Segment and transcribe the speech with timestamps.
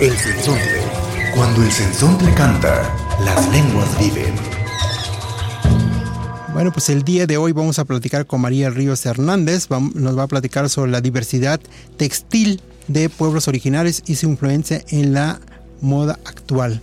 [0.00, 0.82] El sensontle.
[1.36, 2.92] Cuando el sensontle canta,
[3.24, 4.34] las lenguas viven.
[6.52, 9.68] Bueno, pues el día de hoy vamos a platicar con María Ríos Hernández.
[9.70, 11.60] Nos va a platicar sobre la diversidad
[11.96, 15.38] textil de pueblos originarios y su influencia en la
[15.80, 16.80] moda actual.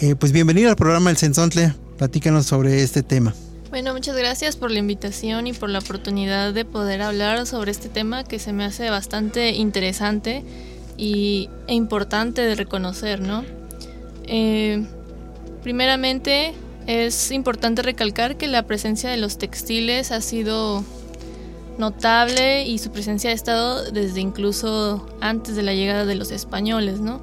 [0.00, 1.74] Eh, pues bienvenido al programa El Sensontle.
[1.98, 3.34] Platícanos sobre este tema.
[3.68, 7.90] Bueno, muchas gracias por la invitación y por la oportunidad de poder hablar sobre este
[7.90, 10.44] tema que se me hace bastante interesante
[10.98, 13.44] y, e importante de reconocer, ¿no?
[14.24, 14.84] Eh,
[15.62, 16.52] primeramente,
[16.86, 20.84] es importante recalcar que la presencia de los textiles ha sido
[21.78, 27.00] notable y su presencia ha estado desde incluso antes de la llegada de los españoles,
[27.00, 27.20] ¿no?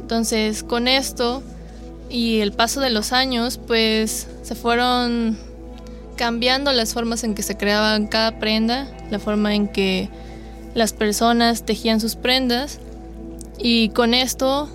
[0.00, 1.42] Entonces, con esto
[2.10, 5.38] y el paso de los años, pues se fueron
[6.16, 10.10] cambiando las formas en que se creaban cada prenda, la forma en que
[10.74, 12.80] las personas tejían sus prendas
[13.62, 14.68] y con esto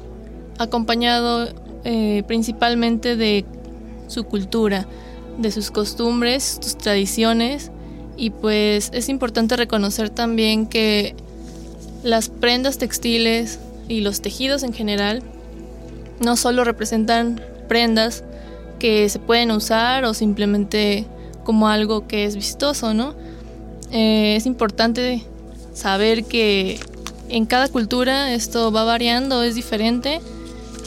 [0.57, 1.49] acompañado
[1.83, 3.45] eh, principalmente de
[4.07, 4.87] su cultura,
[5.37, 7.71] de sus costumbres, sus tradiciones
[8.17, 11.15] y pues es importante reconocer también que
[12.03, 15.23] las prendas textiles y los tejidos en general
[16.19, 18.23] no solo representan prendas
[18.79, 21.05] que se pueden usar o simplemente
[21.43, 23.15] como algo que es vistoso, ¿no?
[23.91, 25.23] Eh, es importante
[25.73, 26.79] saber que
[27.29, 30.21] en cada cultura esto va variando, es diferente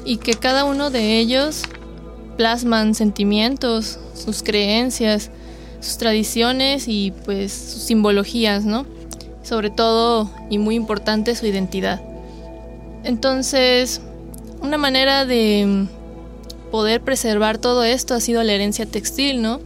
[0.04, 1.62] y que cada uno de ellos
[2.36, 5.30] plasman sentimientos, sus creencias,
[5.80, 8.86] sus tradiciones y pues sus simbologías, ¿no?
[9.42, 12.00] Sobre todo y muy importante su identidad.
[13.04, 14.00] Entonces,
[14.60, 15.86] una manera de
[16.70, 19.60] poder preservar todo esto ha sido la herencia textil, ¿no?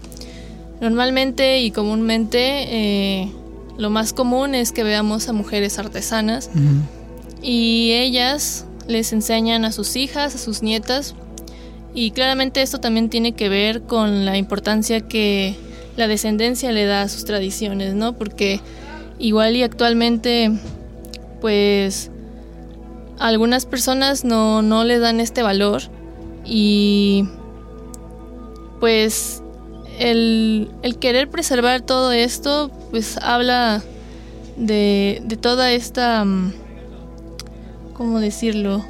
[0.81, 3.33] Normalmente y comúnmente eh,
[3.79, 6.51] lo más común es que veamos a mujeres artesanas
[7.43, 11.15] y ellas les enseñan a sus hijas, a sus nietas
[11.95, 15.57] y claramente esto también tiene que ver con la importancia que
[15.97, 18.15] la descendencia le da a sus tradiciones, ¿no?
[18.15, 18.61] Porque
[19.19, 20.51] igual y actualmente
[21.41, 22.11] pues
[23.19, 25.83] algunas personas no, no le dan este valor
[26.45, 27.25] y
[28.81, 29.43] pues
[29.99, 30.69] el,
[31.01, 33.83] querer preservar todo esto, pues habla
[34.57, 36.53] de, toda esta, mm,
[37.95, 38.85] ¿cómo decirlo?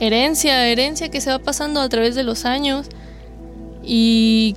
[0.00, 2.86] Herencia, herencia que se va pasando a través de los años
[3.84, 4.54] y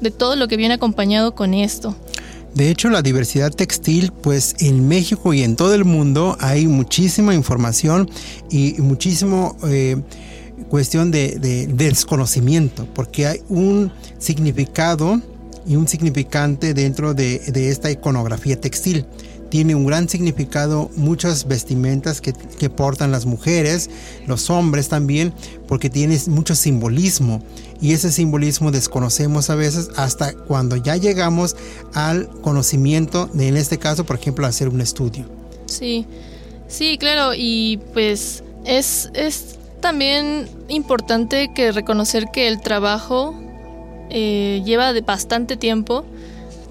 [0.00, 1.94] de todo lo que viene acompañado con esto.
[2.54, 7.34] De hecho, la diversidad textil, pues en México y en todo el mundo hay muchísima
[7.34, 8.10] información
[8.50, 9.56] y muchísimo...
[9.66, 9.96] Eh,
[10.68, 15.20] cuestión de, desconocimiento, porque hay un significado
[15.68, 19.04] y un significante dentro de, esta iconografía textil.
[19.50, 22.32] Tiene un gran significado muchas vestimentas que,
[22.70, 23.88] portan las mujeres,
[24.26, 25.32] los hombres también,
[25.66, 27.42] porque tiene mucho simbolismo
[27.80, 31.56] y ese simbolismo desconocemos a veces hasta cuando ya llegamos
[31.94, 35.26] al conocimiento de, en este caso, por ejemplo, hacer un estudio.
[35.66, 36.06] Sí,
[36.66, 43.34] sí, claro, y pues es, es también importante que reconocer que el trabajo
[44.10, 46.04] eh, lleva de bastante tiempo,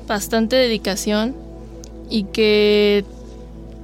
[0.07, 1.35] bastante dedicación
[2.09, 3.05] y que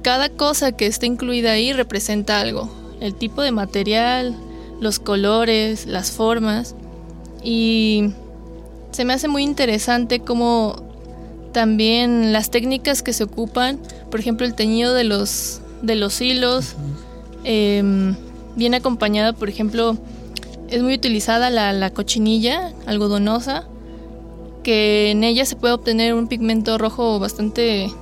[0.02, 2.70] cada cosa que esté incluida ahí representa algo.
[3.00, 4.34] El tipo de material,
[4.80, 6.74] los colores, las formas.
[7.42, 8.10] Y
[8.92, 10.76] se me hace muy interesante cómo
[11.52, 13.78] también las técnicas que se ocupan,
[14.10, 16.74] por ejemplo el teñido de los, de los hilos,
[17.44, 19.96] viene acompañada, por ejemplo,
[20.74, 23.64] es muy utilizada la, cochinilla algodonosa,
[24.64, 27.92] que en ella se puede obtener un pigmento rojo bastante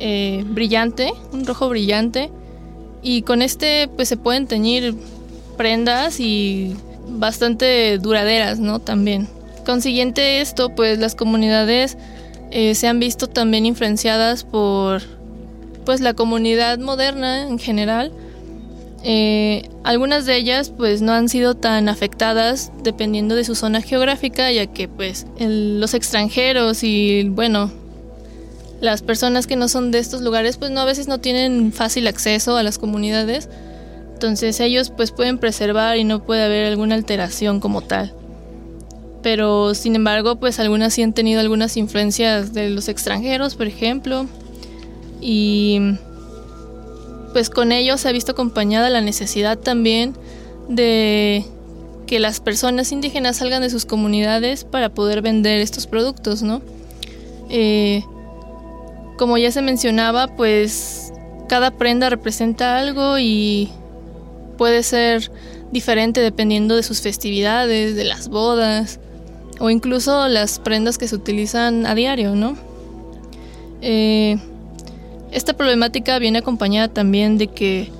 [0.00, 2.32] eh, brillante, un rojo brillante,
[3.02, 4.96] y con este pues se pueden teñir
[5.56, 6.74] prendas y
[7.08, 8.80] bastante duraderas, ¿no?
[8.80, 9.28] También.
[9.64, 11.96] Consiguiente esto, pues las comunidades
[12.50, 15.02] eh, se han visto también influenciadas por
[15.84, 18.10] pues la comunidad moderna en general,
[19.08, 24.50] eh, algunas de ellas pues no han sido tan afectadas dependiendo de su zona geográfica,
[24.50, 27.70] ya que pues los extranjeros y bueno,
[28.80, 32.08] las personas que no son de estos lugares pues no a veces no tienen fácil
[32.08, 33.48] acceso a las comunidades,
[34.14, 38.12] Entonces ellos pues pueden preservar y no puede haber alguna alteración como tal.
[39.22, 44.26] Pero sin embargo pues algunas sí han tenido algunas influencias de los extranjeros, por ejemplo.
[45.20, 45.96] Y
[47.36, 50.14] pues con ellos se ha visto acompañada la necesidad también
[50.70, 51.44] de
[52.06, 56.62] que las personas indígenas salgan de sus comunidades para poder vender estos productos, ¿no?
[57.50, 58.02] Eh,
[59.18, 61.12] como ya se mencionaba, pues
[61.46, 63.68] cada prenda representa algo y
[64.56, 65.30] puede ser
[65.72, 68.98] diferente dependiendo de sus festividades, de las bodas
[69.60, 72.56] o incluso las prendas que se utilizan a diario, ¿no?
[73.82, 74.38] Eh,
[75.32, 77.90] esta problemática viene acompañada también de que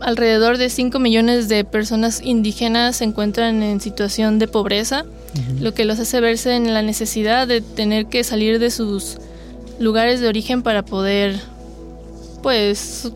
[0.00, 5.04] alrededor de 5 millones de personas indígenas se encuentran en situación de pobreza,
[5.60, 9.16] lo que los hace verse en la necesidad de tener que salir de sus
[9.80, 11.40] lugares de origen para poder
[12.42, 13.10] pues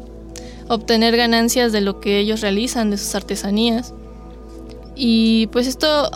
[0.69, 3.95] obtener ganancias de lo que ellos realizan, de sus artesanías.
[4.97, 6.11] Y pues esto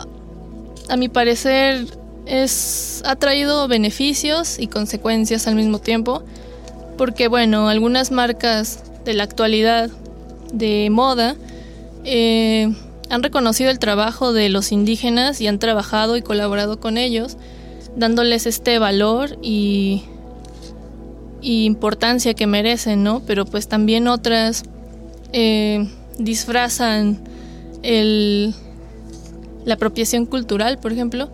[0.89, 1.85] a mi parecer
[2.25, 6.23] es ha traído beneficios y consecuencias al mismo tiempo,
[6.97, 9.89] porque bueno, algunas marcas de la actualidad
[10.53, 11.35] de moda
[12.05, 12.73] eh,
[13.09, 17.37] han reconocido el trabajo de los indígenas y han trabajado y colaborado con ellos,
[17.95, 20.03] dándoles este valor y,
[21.41, 23.21] importancia que merecen, ¿no?
[23.27, 24.63] Pero pues también otras
[25.33, 25.85] eh,
[26.17, 27.19] disfrazan
[27.83, 28.55] el,
[29.65, 31.29] la apropiación cultural, por ejemplo,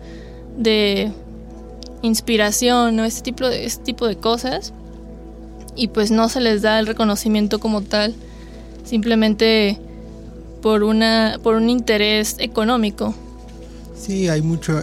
[0.60, 1.10] de
[2.02, 4.72] inspiración o este tipo de, este tipo de cosas
[5.74, 8.14] y pues no se les da el reconocimiento como tal
[8.84, 9.78] simplemente
[10.62, 13.14] por, una, por un interés económico.
[13.96, 14.82] Sí, hay mucho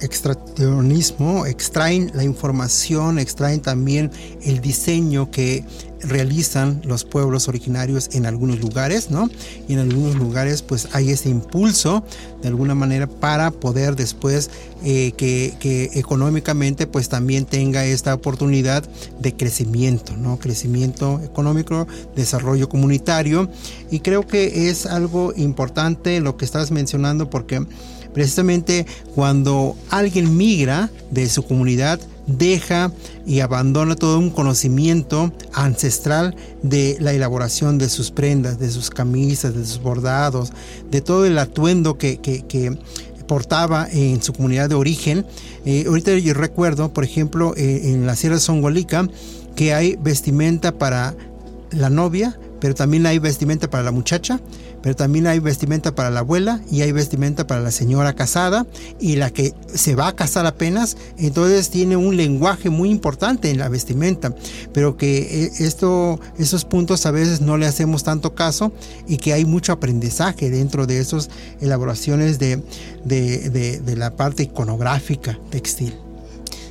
[0.00, 4.10] extraccionismo, extraen la información, extraen también
[4.42, 5.64] el diseño que
[6.00, 9.28] realizan los pueblos originarios en algunos lugares, ¿no?
[9.66, 12.04] Y en algunos lugares pues hay ese impulso
[12.40, 14.50] de alguna manera para poder después
[14.84, 20.38] eh, que, que, económicamente pues también tenga esta oportunidad de crecimiento, ¿no?
[20.38, 23.50] Crecimiento económico, desarrollo comunitario
[23.90, 27.66] y creo que es algo importante lo que estás mencionando porque
[28.14, 32.92] precisamente cuando alguien migra de su comunidad deja
[33.26, 39.54] y abandona todo un conocimiento ancestral de la elaboración de sus prendas, de sus camisas,
[39.54, 40.52] de sus bordados,
[40.90, 42.78] de todo el atuendo que,
[43.26, 45.26] portaba en su comunidad de origen.
[45.66, 49.06] Eh, ahorita yo recuerdo, por ejemplo, eh, en la Sierra Songolica,
[49.54, 51.14] que hay vestimenta para
[51.70, 54.40] la novia, pero también hay vestimenta para la muchacha,
[54.82, 58.66] pero también hay vestimenta para la abuela y hay vestimenta para la señora casada
[59.00, 63.58] y la que se va a casar apenas, entonces tiene un lenguaje muy importante en
[63.58, 64.34] la vestimenta,
[64.72, 68.72] pero que eh, esto, esos puntos a veces no le hacemos tanto caso
[69.06, 71.30] y que hay mucho aprendizaje dentro de esas
[71.60, 72.62] elaboraciones de,
[73.04, 75.94] de la parte iconográfica textil.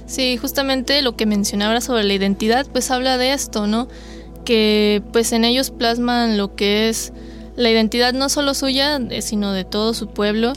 [0.08, 3.90] Sí, justamente lo que mencionaba sobre la identidad, pues habla de esto, ¿no?
[4.46, 7.12] Que pues en ellos plasman lo que es
[7.58, 10.54] la identidad no solo suya, sino de todo su pueblo,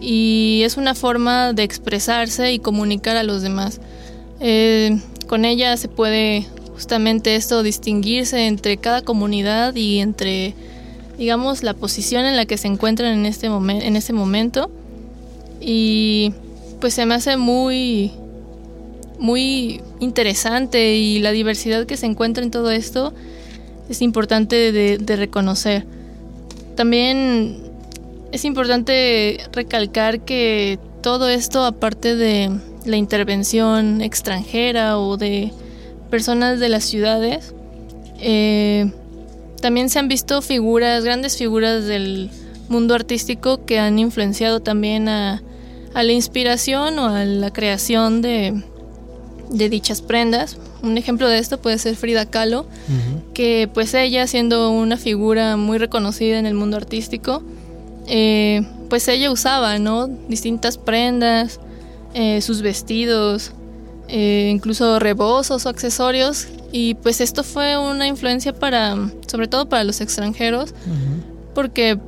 [0.00, 3.80] y es una forma de expresarse y comunicar a los demás.
[4.40, 10.54] Eh, con ella se puede justamente esto distinguirse entre cada comunidad y entre,
[11.18, 14.70] digamos, la posición en la que se encuentran en este, en este momento.
[15.60, 16.32] Y
[16.80, 18.12] pues se me hace muy,
[19.18, 23.12] muy interesante y la diversidad que se encuentra en todo esto
[23.90, 25.97] es importante de reconocer.
[26.78, 27.56] También
[28.30, 32.52] es importante recalcar que todo esto, aparte de
[32.84, 35.52] la intervención extranjera o de
[36.08, 37.52] personas de las ciudades,
[38.20, 38.92] eh,
[39.60, 42.30] también se han visto figuras, grandes figuras del
[42.68, 45.42] mundo artístico que han influenciado también a,
[45.94, 48.62] la inspiración o a la creación de,
[49.50, 50.56] de dichas prendas.
[50.82, 52.66] Un ejemplo de esto puede ser Frida Kahlo,
[53.34, 57.42] que pues ella siendo una figura muy reconocida en el mundo artístico,
[58.06, 60.06] eh, pues ella usaba, ¿no?
[60.06, 61.60] Distintas prendas,
[62.14, 63.52] eh, sus vestidos,
[64.08, 66.48] eh, incluso rebozos o accesorios.
[66.72, 70.74] Y pues esto fue una influencia para, sobre todo para los extranjeros,
[71.54, 71.98] porque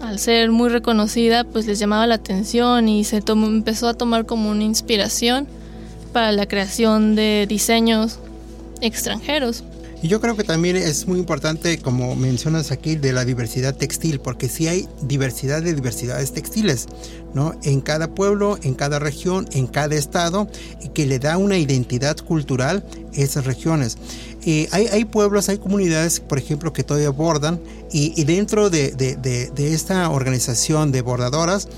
[0.00, 4.26] al ser muy reconocida, pues les llamaba la atención y se tomó, empezó a tomar
[4.26, 5.48] como una inspiración
[6.16, 8.18] para la creación de diseños
[8.80, 9.64] extranjeros.
[10.02, 14.18] Y yo creo que también es muy importante, como mencionas aquí, de la diversidad textil,
[14.18, 16.86] porque sí hay diversidad de diversidades textiles,
[17.34, 17.52] ¿no?
[17.64, 20.48] En cada pueblo, en cada región, en cada estado,
[20.82, 22.82] y que le da una identidad cultural
[23.14, 23.98] a esas regiones.
[24.46, 27.60] Eh, hay, hay, pueblos, hay comunidades, por ejemplo, que todavía bordan,
[27.92, 31.68] y, dentro de, de esta organización de bordadoras,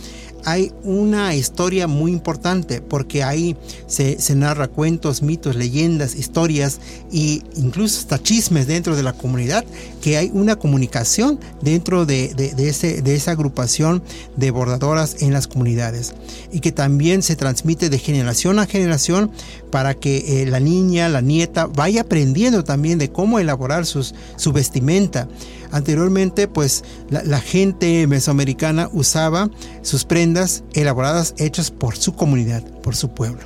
[0.45, 6.81] hay una historia muy importante porque ahí se, narra cuentos, mitos, leyendas, historias
[7.13, 9.65] e incluso hasta chismes dentro de la comunidad,
[10.03, 14.03] que hay una comunicación dentro de, ese, de esa agrupación
[14.37, 16.15] de bordadoras en las comunidades
[16.53, 19.31] y que también se transmite de generación a generación
[19.71, 24.53] para que eh, la niña, la nieta vaya aprendiendo también de cómo elaborar sus, su
[24.53, 25.29] vestimenta.
[25.71, 29.51] Anteriormente, pues la, gente mesoamericana usaba
[29.83, 33.41] sus prendas elaboradas hechas por su comunidad, por su pueblo.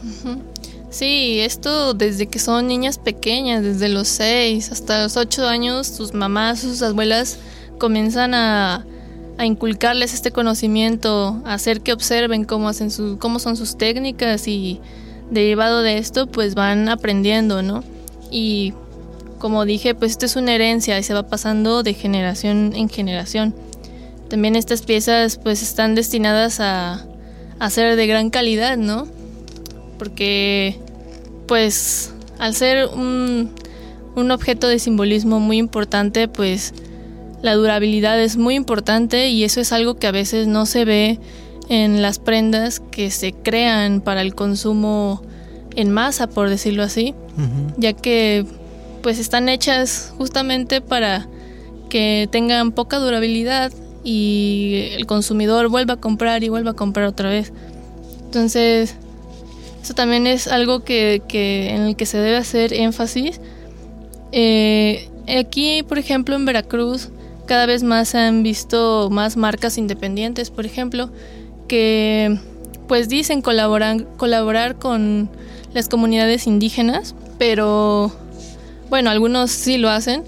[0.90, 6.12] Sí, esto desde que son niñas pequeñas, desde los 6 hasta los 8 años, sus
[6.12, 7.38] mamás, sus abuelas
[7.78, 8.86] comienzan a,
[9.42, 14.80] inculcarles este conocimiento, hacer que observen cómo, hacen su, cómo son sus técnicas y
[15.32, 17.82] derivado de esto pues van aprendiendo, ¿no?
[18.30, 18.74] Y
[19.42, 23.52] como dije, pues esto es una herencia y se va pasando de generación en generación.
[24.30, 27.04] También estas piezas pues están destinadas a,
[27.68, 29.08] ser de gran calidad, ¿no?
[29.98, 30.78] Porque
[31.48, 33.50] pues al ser un,
[34.14, 36.72] un objeto de simbolismo muy importante, pues
[37.42, 41.18] la durabilidad es muy importante y eso es algo que a veces no se ve
[41.68, 45.20] en las prendas que se crean para el consumo
[45.74, 47.16] en masa, por decirlo así,
[47.76, 48.46] ya que
[49.02, 51.26] pues están hechas justamente para
[51.90, 53.72] que tengan poca durabilidad
[54.04, 57.52] y el consumidor vuelva a comprar y vuelva a comprar otra vez.
[58.24, 58.96] Entonces,
[59.82, 63.40] eso también es algo que, en el que se debe hacer énfasis.
[64.32, 67.10] Eh, aquí, por ejemplo, en Veracruz,
[67.46, 71.10] cada vez más se han visto más marcas independientes, por ejemplo,
[71.68, 72.38] que
[72.88, 75.28] pues dicen colaborar, colaborar con
[75.74, 78.12] las comunidades indígenas, pero
[78.92, 80.22] bueno, algunos sí lo hacen,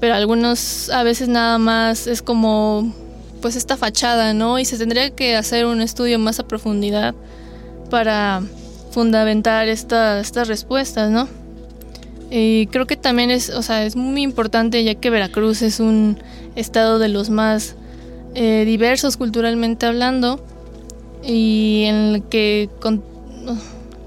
[0.00, 2.90] pero algunos a veces nada más es como
[3.42, 4.58] pues esta fachada, ¿no?
[4.58, 7.14] Y se tendría que hacer un estudio más a profundidad
[7.90, 8.40] para
[8.92, 11.28] fundamentar estas respuestas, ¿no?
[12.30, 16.16] Y creo que también es, o sea, es muy importante ya que Veracruz es un
[16.56, 17.74] estado de los más
[18.34, 20.42] eh, diversos culturalmente hablando
[21.22, 22.70] y en el que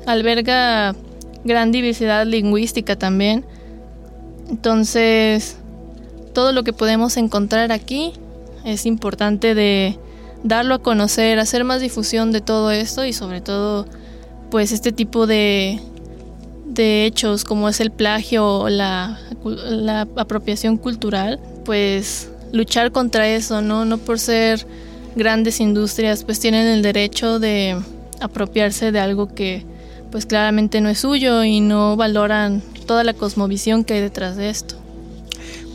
[0.08, 0.96] alberga
[1.44, 3.46] gran diversidad lingüística también
[4.49, 5.57] entonces,
[6.33, 8.13] todo lo que podemos encontrar aquí
[8.63, 9.97] es importante de
[10.43, 13.87] darlo a conocer, hacer más difusión de todo esto y sobre todo,
[14.51, 15.79] pues este tipo de,
[16.65, 23.61] de hechos como es el plagio o la, la apropiación cultural, pues luchar contra eso,
[23.61, 23.85] ¿no?
[23.85, 24.65] No por ser
[25.15, 27.77] grandes industrias, pues tienen el derecho de
[28.21, 29.65] apropiarse de algo que
[30.11, 34.50] pues claramente no es suyo y no valoran toda la cosmovisión que hay detrás de
[34.50, 34.75] esto.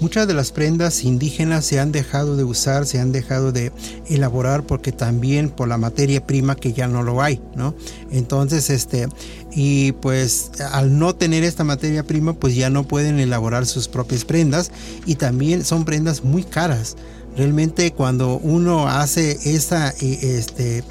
[0.01, 3.71] Muchas de las prendas indígenas se han dejado de usar, se han dejado de
[4.09, 7.75] elaborar porque también por la materia prima que ya no lo hay, ¿no?
[8.11, 9.09] Entonces, este,
[9.53, 14.25] y pues al no tener esta materia prima, pues ya no pueden elaborar sus propias
[14.25, 14.73] prendas
[15.05, 16.97] y también son prendas muy caras.
[17.37, 20.85] Realmente cuando uno hace esa, eh, este, eh,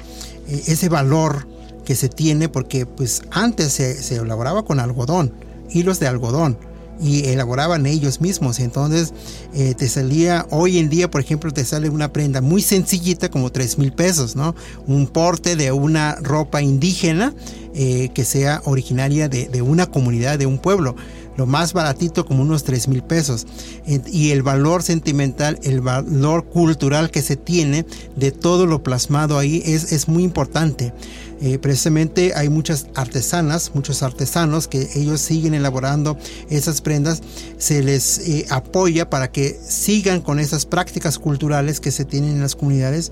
[0.46, 1.48] ese valor
[1.84, 5.32] que se tiene, porque pues antes se, se elaboraba con algodón,
[5.72, 6.58] hilos de algodón
[7.02, 8.60] y elaboraban ellos mismos.
[8.60, 9.12] Entonces
[9.54, 13.50] eh, te salía, hoy en día, por ejemplo, te sale una prenda muy sencillita como
[13.50, 14.54] 3 mil pesos, ¿no?
[14.86, 17.34] Un porte de una ropa indígena
[17.74, 20.94] eh, que sea originaria de, una comunidad, de un pueblo.
[21.36, 23.46] Lo más baratito como unos 3 mil pesos.
[23.86, 29.62] Y el valor sentimental, el valor cultural que se tiene de todo lo plasmado ahí
[29.64, 30.92] es, es muy importante.
[31.40, 36.18] Eh, precisamente hay muchas artesanas, muchos artesanos que ellos siguen elaborando
[36.50, 37.22] esas prendas,
[37.56, 42.42] se les eh, apoya para que sigan con esas prácticas culturales que se tienen en
[42.42, 43.10] las comunidades,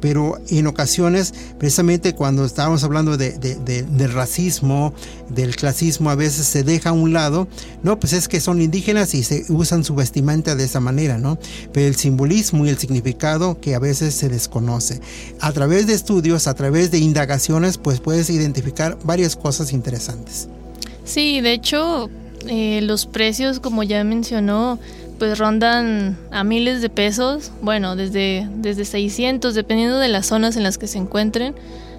[0.00, 4.94] pero en ocasiones, precisamente cuando estábamos hablando de, del racismo,
[5.28, 7.48] del clasismo, a veces se deja a un lado,
[7.82, 11.38] no, pues es que son indígenas y se usan su vestimenta de esa manera, ¿no?
[11.72, 15.00] Pero el simbolismo y el significado que a veces se desconoce.
[15.40, 20.48] A través de estudios, a través de indagaciones, pues puedes identificar varias cosas interesantes.
[21.04, 22.10] Sí, de hecho,
[22.46, 24.78] eh, los precios, como ya mencionó,
[25.18, 30.62] pues rondan a miles de pesos, bueno, desde, desde 600, dependiendo de las zonas en
[30.62, 31.54] las que se encuentren,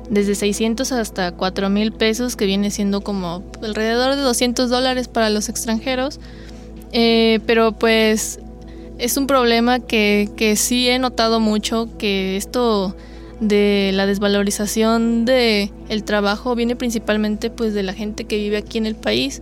[0.10, 5.30] desde 600 hasta 4 mil pesos, que viene siendo como alrededor de 200 dólares para
[5.30, 6.20] los extranjeros.
[6.94, 8.40] Eh, pero pues
[8.98, 12.96] es un problema que, que sí he notado mucho, que esto
[13.42, 18.78] de la desvalorización de el trabajo viene principalmente pues de la gente que vive aquí
[18.78, 19.42] en el país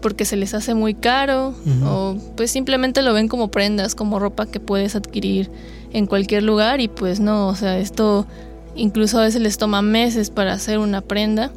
[0.00, 4.46] porque se les hace muy caro o pues simplemente lo ven como prendas, como ropa
[4.46, 5.50] que puedes adquirir
[5.92, 8.26] en cualquier lugar y pues no, o sea, esto
[8.74, 11.50] incluso a veces les toma meses para hacer una prenda.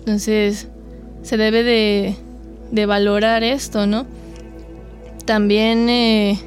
[0.00, 0.68] Entonces
[1.22, 2.16] se debe de,
[2.70, 4.06] de valorar esto, ¿no?
[5.24, 6.38] También eh,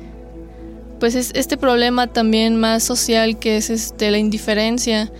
[1.00, 5.12] pues es este problema también más social que es este, la indiferencia,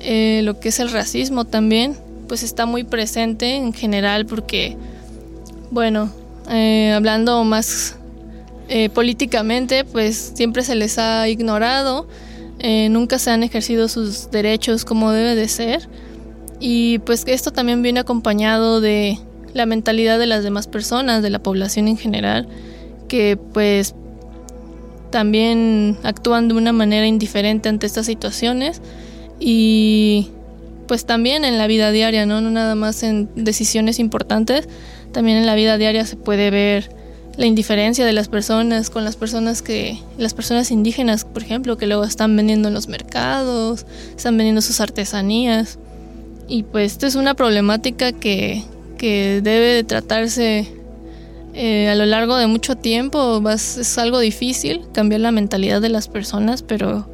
[0.00, 1.96] eh, lo que es el racismo también,
[2.28, 4.76] pues está muy presente en general porque,
[5.70, 6.12] bueno,
[6.48, 7.96] eh, hablando más
[8.68, 12.06] eh, políticamente, pues siempre se les ha ignorado,
[12.90, 15.88] nunca se han ejercido sus derechos como debe de ser
[16.60, 19.18] y pues esto también viene acompañado de
[19.54, 22.48] la mentalidad de las demás personas, de la población en general,
[23.08, 23.94] que pues
[25.10, 28.80] también actúan de una manera indiferente ante estas situaciones
[29.38, 30.30] y
[30.86, 32.40] pues también en la vida diaria, ¿no?
[32.40, 34.68] No nada más en decisiones importantes,
[35.12, 36.90] también en la vida diaria se puede ver
[37.36, 41.86] la indiferencia de las personas con las personas que las personas indígenas, por ejemplo, que
[41.86, 43.86] luego están vendiendo en los mercados,
[44.16, 45.78] están vendiendo sus artesanías.
[46.48, 48.64] Y pues esto es una problemática que,
[48.98, 50.79] que debe de tratarse
[51.54, 56.08] eh, a lo largo de mucho tiempo es algo difícil cambiar la mentalidad de las
[56.08, 57.06] personas, pero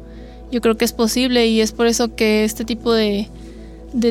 [0.51, 3.27] yo creo que es posible y es por eso que este tipo de,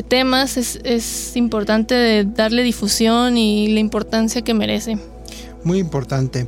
[0.07, 4.97] temas es, es importante darle difusión y la importancia que merece.
[5.63, 6.47] Muy importante.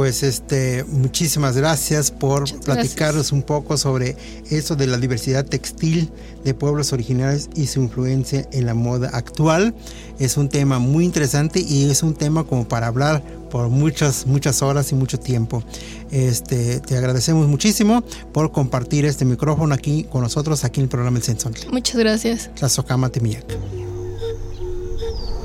[0.00, 4.16] Pues este, muchísimas gracias por platicarnos un poco sobre
[4.48, 6.10] eso de la diversidad textil
[6.42, 9.74] de pueblos originarios y su influencia en la moda actual.
[10.18, 14.62] Es un tema muy interesante y es un tema como para hablar por muchas, muchas
[14.62, 15.62] horas y mucho tiempo.
[16.10, 18.02] Este, te agradecemos muchísimo
[18.32, 21.68] por compartir este micrófono aquí con nosotros, aquí en el programa El Sensontle.
[21.70, 22.48] Muchas gracias.
[22.58, 23.10] La Socama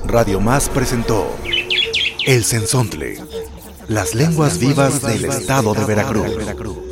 [0.06, 1.28] Radio Más presentó
[2.26, 3.20] El Sensontle
[3.88, 6.85] las lenguas vivas del estado de Veracruz.